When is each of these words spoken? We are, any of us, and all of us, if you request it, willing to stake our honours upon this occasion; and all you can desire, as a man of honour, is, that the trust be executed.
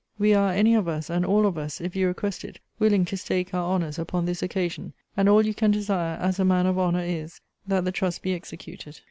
We 0.17 0.33
are, 0.33 0.51
any 0.51 0.73
of 0.73 0.87
us, 0.87 1.11
and 1.11 1.23
all 1.23 1.45
of 1.45 1.59
us, 1.59 1.79
if 1.79 1.95
you 1.95 2.07
request 2.07 2.43
it, 2.43 2.59
willing 2.79 3.05
to 3.05 3.15
stake 3.17 3.53
our 3.53 3.71
honours 3.75 3.99
upon 3.99 4.25
this 4.25 4.41
occasion; 4.41 4.93
and 5.15 5.29
all 5.29 5.45
you 5.45 5.53
can 5.53 5.69
desire, 5.69 6.17
as 6.19 6.39
a 6.39 6.43
man 6.43 6.65
of 6.65 6.79
honour, 6.79 7.03
is, 7.03 7.39
that 7.67 7.85
the 7.85 7.91
trust 7.91 8.23
be 8.23 8.33
executed. 8.33 8.99